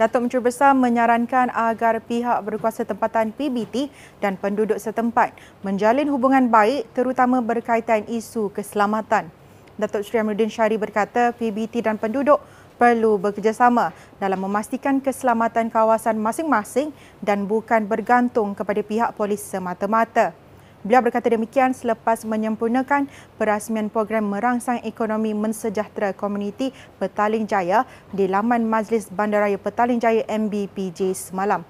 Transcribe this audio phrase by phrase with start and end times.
[0.00, 6.88] Datuk Menteri Besar menyarankan agar pihak berkuasa tempatan PBT dan penduduk setempat menjalin hubungan baik
[6.96, 9.28] terutama berkaitan isu keselamatan.
[9.76, 12.40] Datuk Seri Amiruddin Syari berkata PBT dan penduduk
[12.80, 20.32] perlu bekerjasama dalam memastikan keselamatan kawasan masing-masing dan bukan bergantung kepada pihak polis semata-mata.
[20.80, 23.04] Beliau berkata demikian selepas menyempurnakan
[23.36, 27.84] perasmian program merangsang ekonomi mensejahtera komuniti Petaling Jaya
[28.16, 31.60] di laman Majlis Bandaraya Petaling Jaya MBPJ semalam.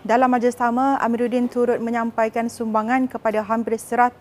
[0.00, 4.16] Dalam majlis sama, Amiruddin turut menyampaikan sumbangan kepada hampir 100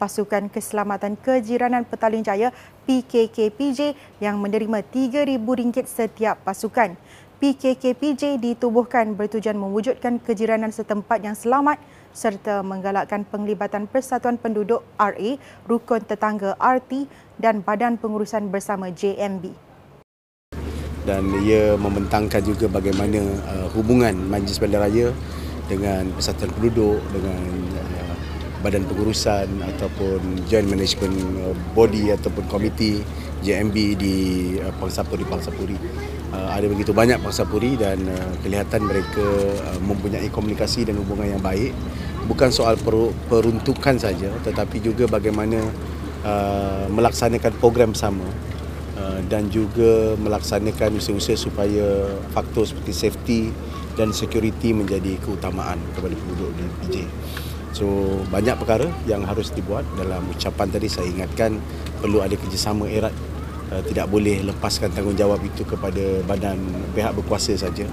[0.00, 2.56] pasukan keselamatan kejiranan Petaling Jaya
[2.88, 6.96] PKKPJ yang menerima RM3,000 setiap pasukan.
[7.40, 11.76] PKKPJ ditubuhkan bertujuan mewujudkan kejiranan setempat yang selamat
[12.14, 15.30] serta menggalakkan penglibatan Persatuan Penduduk RA,
[15.66, 17.10] Rukun Tetangga RT
[17.42, 19.50] dan Badan Pengurusan Bersama JMB.
[21.04, 25.12] Dan ia membentangkan juga bagaimana uh, hubungan Majlis Bandaraya
[25.68, 27.44] dengan Persatuan Penduduk, dengan
[27.76, 28.14] uh,
[28.64, 31.12] Badan Pengurusan ataupun Joint Management
[31.44, 33.04] uh, Body ataupun Komiti
[33.44, 34.16] JMB di
[34.56, 35.76] uh, Pangsapuri Pangsapuri.
[36.32, 39.26] Uh, ada begitu banyak Pangsapuri dan uh, kelihatan mereka
[39.68, 41.76] uh, mempunyai komunikasi dan hubungan yang baik
[42.24, 42.80] bukan soal
[43.28, 45.60] peruntukan saja tetapi juga bagaimana
[46.24, 48.24] uh, melaksanakan program bersama
[48.98, 53.40] uh, dan juga melaksanakan usaha-usaha supaya faktor seperti safety
[53.94, 56.96] dan security menjadi keutamaan kepada penduduk di PJ.
[57.74, 57.86] So
[58.30, 59.86] banyak perkara yang harus dibuat.
[59.94, 61.58] Dalam ucapan tadi saya ingatkan
[62.02, 63.14] perlu ada kerjasama erat.
[63.72, 66.58] Uh, tidak boleh lepaskan tanggungjawab itu kepada badan
[66.92, 67.86] pihak berkuasa saja.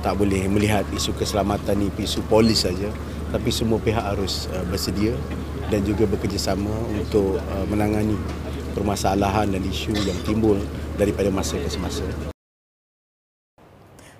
[0.00, 2.88] Tak boleh melihat isu keselamatan ni isu polis saja
[3.30, 5.14] tapi semua pihak harus uh, bersedia
[5.70, 8.18] dan juga bekerjasama untuk uh, menangani
[8.74, 10.58] permasalahan dan isu yang timbul
[10.98, 12.06] daripada masa ke semasa.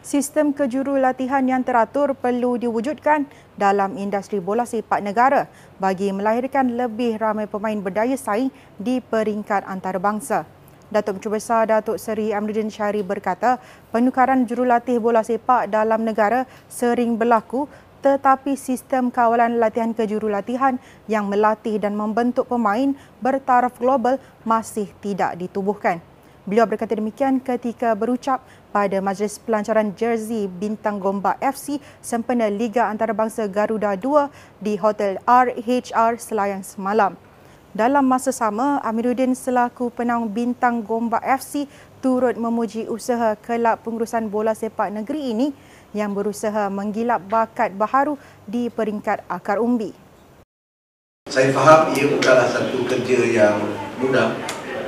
[0.00, 5.46] Sistem kejurulatihan yang teratur perlu diwujudkan dalam industri bola sepak negara
[5.78, 10.50] bagi melahirkan lebih ramai pemain berdaya saing di peringkat antarabangsa.
[10.90, 13.62] Datuk Menteri Besar Datuk Seri Amiruddin Syari berkata,
[13.94, 17.70] penukaran jurulatih bola sepak dalam negara sering berlaku
[18.00, 26.00] tetapi sistem kawalan latihan kejurulatihan yang melatih dan membentuk pemain bertaraf global masih tidak ditubuhkan.
[26.48, 28.40] Beliau berkata demikian ketika berucap
[28.72, 36.16] pada majlis pelancaran jersey Bintang Gombak FC sempena Liga Antarabangsa Garuda 2 di Hotel RHR
[36.16, 37.14] Selayang semalam.
[37.70, 41.70] Dalam masa sama, Amiruddin selaku penang Bintang Gombak FC
[42.02, 45.54] turut memuji usaha kelab pengurusan bola sepak negeri ini
[45.90, 48.14] yang berusaha menggilap bakat baharu
[48.46, 49.90] di peringkat akar umbi.
[51.30, 53.56] Saya faham ia bukanlah satu kerja yang
[54.02, 54.34] mudah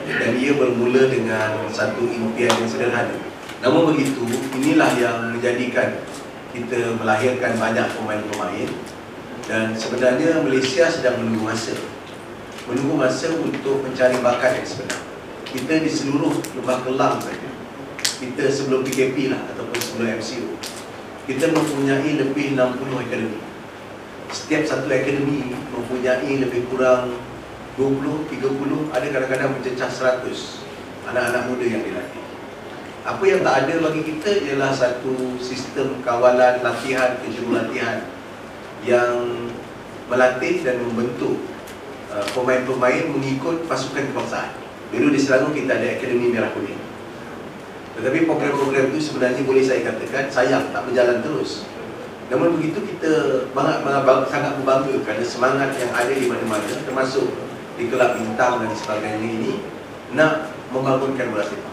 [0.07, 3.15] dan ia bermula dengan satu impian yang sederhana.
[3.62, 4.27] Namun begitu,
[4.59, 6.03] inilah yang menjadikan
[6.51, 8.71] kita melahirkan banyak pemain-pemain
[9.47, 11.75] dan sebenarnya Malaysia sedang menunggu masa.
[12.67, 15.01] Menunggu masa untuk mencari bakat yang sebenar.
[15.47, 17.51] Kita di seluruh lembah kelam saja.
[18.23, 20.81] Kita sebelum PKP lah ataupun sebelum MCO
[21.27, 23.38] kita mempunyai lebih 60 akademi.
[24.33, 27.15] Setiap satu akademi mempunyai lebih kurang
[27.78, 30.28] 20, 30, ada kadang-kadang mencecah 100
[31.09, 32.25] anak-anak muda yang dilatih.
[33.03, 38.06] Apa yang tak ada bagi kita ialah satu sistem kawalan latihan, kejurulatihan
[38.87, 39.50] yang
[40.06, 41.38] melatih dan membentuk
[42.15, 44.55] uh, pemain-pemain mengikut pasukan kebangsaan.
[44.93, 46.92] Dulu di Selangor kita ada Akademi Merah Kuning.
[47.99, 51.69] Tetapi program-program itu sebenarnya boleh saya katakan sayang tak berjalan terus.
[52.33, 57.29] Namun begitu kita banyak, banyak, sangat berbangga kerana semangat yang ada di mana-mana termasuk
[57.77, 59.53] di kelab bintang dan sebagainya ini
[60.17, 61.73] nak membangunkan bola sepak.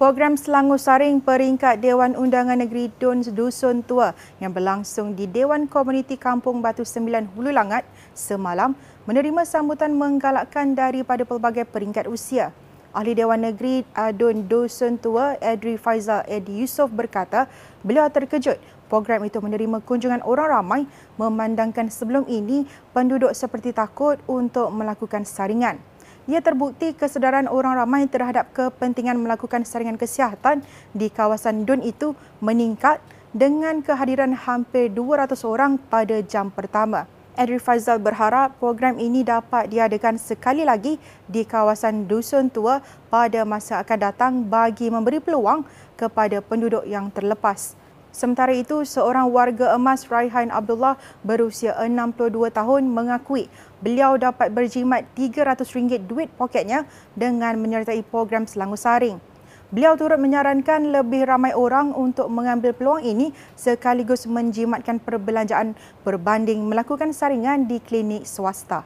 [0.00, 6.16] Program Selangor Saring peringkat Dewan Undangan Negeri Dun Dusun Tua yang berlangsung di Dewan Komuniti
[6.16, 7.84] Kampung Batu Sembilan Hulu Langat
[8.16, 8.72] semalam
[9.04, 12.48] menerima sambutan menggalakkan daripada pelbagai peringkat usia.
[12.90, 17.46] Ahli Dewan Negeri Adun Dusun Tua Edri Faizal Edi Yusof berkata
[17.86, 18.58] beliau terkejut
[18.90, 20.80] program itu menerima kunjungan orang ramai
[21.14, 25.78] memandangkan sebelum ini penduduk seperti takut untuk melakukan saringan.
[26.26, 32.98] Ia terbukti kesedaran orang ramai terhadap kepentingan melakukan saringan kesihatan di kawasan Dun itu meningkat
[33.30, 37.06] dengan kehadiran hampir 200 orang pada jam pertama.
[37.40, 43.80] Edri Faizal berharap program ini dapat diadakan sekali lagi di kawasan Dusun Tua pada masa
[43.80, 45.64] akan datang bagi memberi peluang
[45.96, 47.80] kepada penduduk yang terlepas.
[48.12, 53.48] Sementara itu, seorang warga emas Raihan Abdullah berusia 62 tahun mengakui
[53.80, 56.84] beliau dapat berjimat RM300 duit poketnya
[57.16, 59.29] dengan menyertai program Selangor Saring.
[59.70, 67.14] Beliau turut menyarankan lebih ramai orang untuk mengambil peluang ini sekaligus menjimatkan perbelanjaan berbanding melakukan
[67.14, 68.82] saringan di klinik swasta.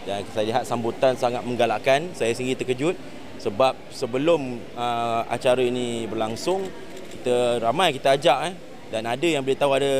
[0.00, 2.08] Dan saya lihat sambutan sangat menggalakkan.
[2.16, 2.96] Saya sendiri terkejut
[3.36, 6.64] sebab sebelum uh, acara ini berlangsung
[7.12, 8.54] kita ramai kita ajak eh
[8.88, 9.92] dan ada yang boleh tahu ada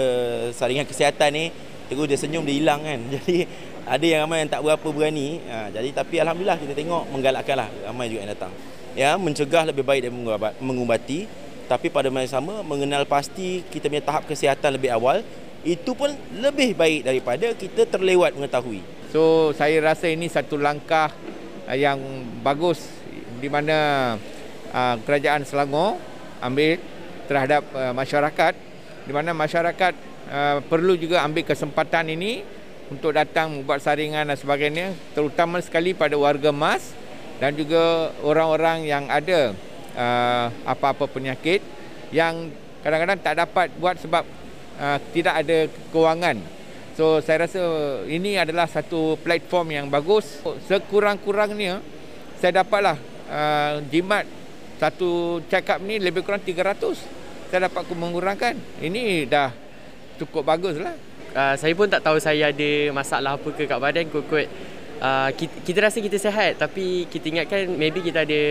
[0.57, 1.45] saringan kesihatan ni
[1.93, 2.97] terus dia senyum dia hilang kan.
[3.21, 3.45] Jadi
[3.87, 5.39] ada yang ramai yang tak berapa berani.
[5.47, 8.53] Ha, jadi tapi alhamdulillah kita tengok menggalakkanlah ramai juga yang datang.
[8.99, 11.31] Ya mencegah lebih baik daripada mengubati
[11.67, 15.23] tapi pada masa sama mengenal pasti kita punya tahap kesihatan lebih awal
[15.67, 18.83] itu pun lebih baik daripada kita terlewat mengetahui.
[19.11, 21.11] So saya rasa ini satu langkah
[21.67, 21.99] uh, yang
[22.43, 22.87] bagus
[23.43, 23.77] di mana
[24.71, 25.99] uh, kerajaan Selangor
[26.39, 26.79] ambil
[27.27, 28.55] terhadap uh, masyarakat.
[29.07, 29.95] Di mana masyarakat
[30.31, 32.43] uh, perlu juga ambil kesempatan ini
[32.91, 36.95] untuk datang membuat saringan dan sebagainya terutama sekali pada warga mas
[37.43, 39.53] dan juga orang-orang yang ada
[39.97, 41.61] uh, apa-apa penyakit
[42.15, 42.49] yang
[42.81, 44.25] kadang-kadang tak dapat buat sebab
[44.79, 45.59] uh, tidak ada
[45.91, 46.39] kewangan.
[46.97, 47.61] So saya rasa
[48.09, 50.41] ini adalah satu platform yang bagus.
[50.65, 51.85] Sekurang-kurangnya
[52.41, 52.97] saya dapatlah
[53.29, 54.25] uh, jimat
[54.81, 57.53] satu check up ni lebih kurang 300.
[57.53, 58.57] Saya dapat mengurangkan.
[58.81, 59.53] Ini dah
[60.17, 60.97] cukup baguslah.
[61.37, 64.49] Uh, saya pun tak tahu saya ada masalah apa ke kat badan kot-kot
[65.05, 68.43] uh, kita, kita rasa kita sihat tapi kita ingatkan maybe kita ada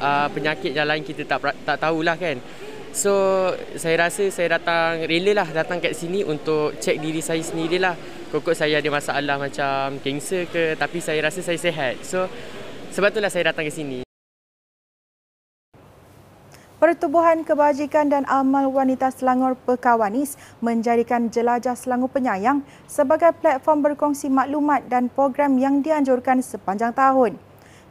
[0.00, 2.40] uh, penyakit yang lain kita tak tak tahulah kan.
[2.94, 3.12] So
[3.74, 7.92] saya rasa saya datang rela lah datang kat sini untuk cek diri saya sendirilah.
[8.32, 12.00] Kokok saya ada masalah macam kanser ke tapi saya rasa saya sihat.
[12.06, 12.24] So
[12.94, 14.06] sebab itulah saya datang ke sini.
[16.84, 24.84] Pertubuhan Kebajikan dan Amal Wanita Selangor Pekawanis menjadikan Jelajah Selangor Penyayang sebagai platform berkongsi maklumat
[24.92, 27.40] dan program yang dianjurkan sepanjang tahun.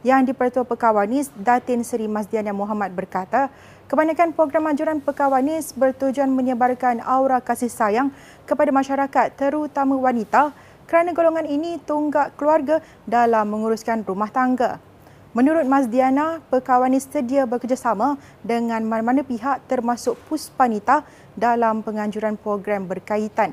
[0.06, 3.50] Yang di-Pertua Pekawanis, Datin Seri Masdiana Muhammad berkata,
[3.90, 8.14] kebanyakan program anjuran Pekawanis bertujuan menyebarkan aura kasih sayang
[8.46, 10.54] kepada masyarakat terutama wanita
[10.86, 12.78] kerana golongan ini tunggak keluarga
[13.10, 14.93] dalam menguruskan rumah tangga.
[15.34, 18.14] Menurut Mas Diana, perkawanan sedia bekerjasama
[18.46, 21.02] dengan mana-mana pihak termasuk Puspanita
[21.34, 23.50] dalam penganjuran program berkaitan.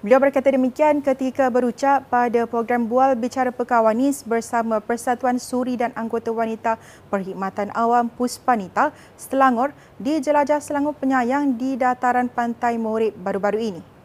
[0.00, 6.32] Beliau berkata demikian ketika berucap pada program Bual Bicara Perkawanis bersama Persatuan Suri dan Anggota
[6.32, 6.80] Wanita
[7.12, 8.88] Perkhidmatan Awam Puspanita
[9.20, 13.95] Selangor di Jelajah Selangor Penyayang di dataran Pantai Morib baru-baru ini.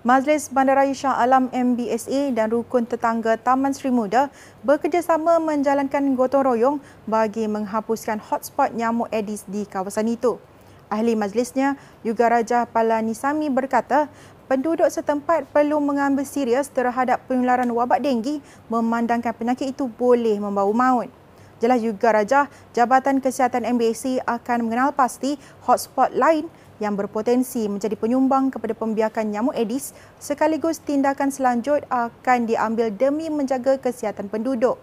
[0.00, 4.32] Majlis Bandaraya Shah Alam MBSA dan Rukun Tetangga Taman Sri Muda
[4.64, 10.40] bekerjasama menjalankan gotong royong bagi menghapuskan hotspot nyamuk Aedes di kawasan itu.
[10.88, 14.08] Ahli majlisnya, Yuga Raja Palanisami berkata,
[14.48, 18.40] penduduk setempat perlu mengambil serius terhadap penularan wabak denggi
[18.72, 21.19] memandangkan penyakit itu boleh membawa maut.
[21.60, 25.36] Jelas Yuga Raja, Jabatan Kesihatan MBSA akan mengenal pasti
[25.68, 26.48] hotspot lain
[26.80, 33.76] yang berpotensi menjadi penyumbang kepada pembiakan nyamuk Aedes sekaligus tindakan selanjut akan diambil demi menjaga
[33.76, 34.80] kesihatan penduduk.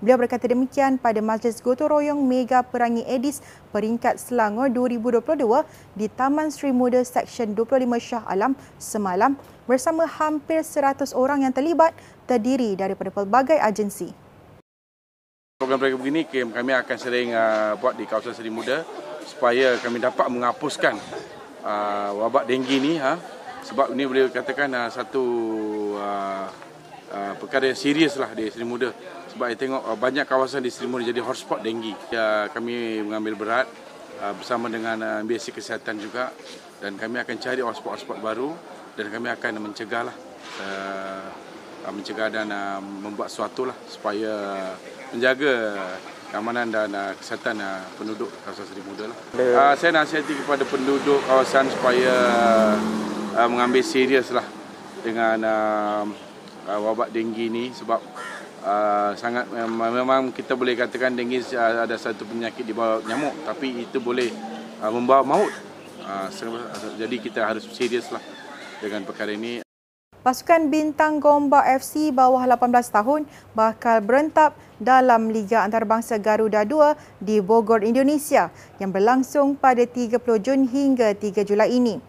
[0.00, 5.44] Beliau berkata demikian pada Majlis Gotong Royong Mega Perangi Aedes peringkat Selangor 2022
[5.92, 9.36] di Taman Sri Muda Seksyen 25 Shah Alam semalam
[9.68, 11.92] bersama hampir 100 orang yang terlibat
[12.24, 14.23] terdiri daripada pelbagai agensi.
[15.64, 18.84] Program-program begini kami akan sering uh, buat di kawasan Seri Muda
[19.24, 20.92] supaya kami dapat menghapuskan
[21.64, 23.16] uh, wabak denggi ni ha.
[23.64, 25.24] Sebab ini boleh katakan uh, satu
[25.96, 26.44] uh,
[27.08, 28.92] uh, perkara yang serius lah di Seri Muda.
[29.32, 31.96] Sebab saya tengok uh, banyak kawasan di Seri Muda jadi hotspot denggi.
[32.12, 33.66] Ya, kami mengambil berat
[34.20, 36.28] uh, bersama dengan uh, MBSC Kesihatan juga
[36.84, 38.52] dan kami akan cari hotspot-hotspot baru
[39.00, 40.16] dan kami akan mencegah lah
[40.60, 41.24] uh,
[41.88, 44.32] mencegah dan uh, membuat sesuatu lah supaya
[45.14, 45.78] menjaga
[46.34, 49.06] keamanan dan uh, kesihatan uh, penduduk kawasan Seri Muda.
[49.06, 49.18] Lah.
[49.38, 52.14] Uh, saya nasihati kepada penduduk kawasan supaya
[53.38, 54.42] uh, mengambil serius lah
[55.06, 56.02] dengan uh,
[56.66, 58.02] uh, wabak denggi ni sebab
[58.66, 63.46] uh, sangat uh, memang kita boleh katakan denggi uh, ada satu penyakit di bawah nyamuk
[63.46, 64.34] tapi itu boleh
[64.82, 65.54] uh, membawa maut.
[66.04, 66.28] Uh,
[67.00, 68.20] jadi kita harus serius lah
[68.82, 69.63] dengan perkara ini.
[70.24, 77.44] Pasukan Bintang Gombak FC bawah 18 tahun bakal berentap dalam Liga Antarabangsa Garuda 2 di
[77.44, 78.48] Bogor, Indonesia
[78.80, 82.00] yang berlangsung pada 30 Jun hingga 3 Julai ini.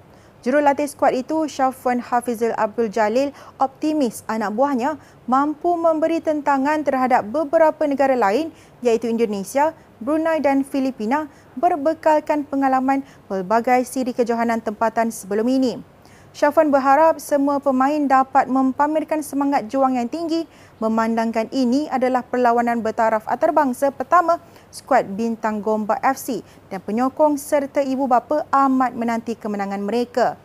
[0.47, 4.95] Jurulatih skuad itu, Syafwan Hafizul Abdul Jalil, optimis anak buahnya
[5.27, 8.47] mampu memberi tentangan terhadap beberapa negara lain
[8.79, 11.27] iaitu Indonesia, Brunei dan Filipina
[11.59, 15.94] berbekalkan pengalaman pelbagai siri kejohanan tempatan sebelum ini.
[16.35, 20.43] Syafwan berharap semua pemain dapat mempamerkan semangat juang yang tinggi
[20.83, 28.03] memandangkan ini adalah perlawanan bertaraf antarabangsa pertama skuad Bintang Gombak FC dan penyokong serta ibu
[28.03, 30.35] bapa amat menanti kemenangan mereka.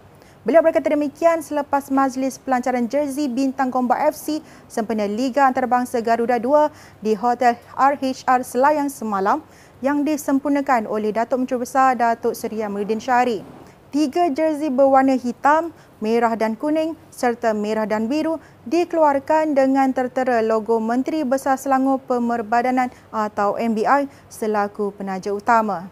[0.46, 4.38] Beliau berkata demikian selepas majlis pelancaran jersey Bintang Gombak FC
[4.70, 9.42] sempena Liga Antarabangsa Garuda 2 di Hotel RHR Selayang semalam
[9.82, 13.59] yang disempurnakan oleh Datuk Menteri Besar Datuk Seri Amruddin Syari.
[13.90, 20.78] Tiga jersey berwarna hitam, merah dan kuning serta merah dan biru dikeluarkan dengan tertera logo
[20.78, 25.90] Menteri Besar Selangor Pemerbadanan atau MBI selaku penaja utama.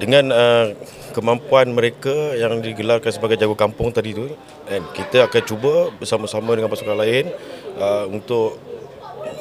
[0.00, 0.72] Dengan uh,
[1.12, 4.32] kemampuan mereka yang digelarkan sebagai jago kampung tadi tu,
[4.64, 7.28] kan, kita akan cuba bersama-sama dengan pasukan lain
[7.76, 8.56] uh, untuk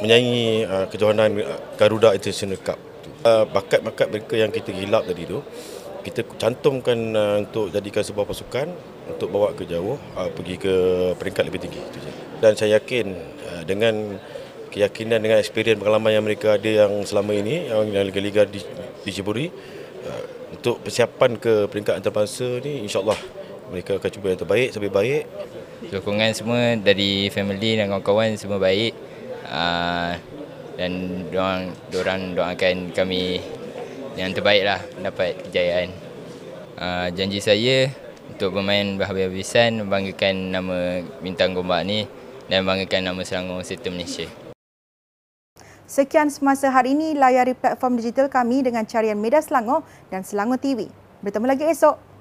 [0.03, 1.31] menyanyi uh, kejohanan
[1.79, 2.79] Garuda International Cup.
[3.23, 5.39] Uh, bakat-bakat mereka yang kita gilap tadi tu,
[6.05, 8.69] kita cantumkan uh, untuk jadikan sebuah pasukan
[9.09, 10.73] untuk bawa ke jauh uh, pergi ke
[11.17, 12.11] peringkat lebih tinggi itu je.
[12.37, 13.17] Dan saya yakin
[13.49, 14.21] uh, dengan
[14.69, 18.61] keyakinan dengan experience pengalaman yang mereka ada yang selama ini yang liga-liga di,
[19.01, 19.49] di Jiburi
[20.05, 23.17] uh, untuk persiapan ke peringkat antarabangsa ni insyaallah
[23.73, 25.23] mereka akan cuba yang terbaik sampai baik.
[25.89, 28.93] Sokongan semua dari family dan kawan-kawan semua baik.
[29.45, 30.13] Uh,
[30.75, 33.39] dan doang dorang doakan kami
[34.15, 35.91] yang terbaik lah dapat kejayaan.
[36.75, 37.91] Uh, janji saya
[38.31, 40.77] untuk bermain berhabis-habisan membanggakan nama
[41.23, 42.07] Bintang Gombak ni
[42.51, 44.27] dan membanggakan nama Selangor serta Malaysia.
[45.85, 50.89] Sekian semasa hari ini layari platform digital kami dengan carian Media Selangor dan Selangor TV.
[51.21, 52.14] Bertemu lagi esok.